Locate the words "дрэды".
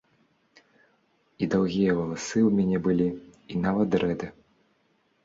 3.97-4.31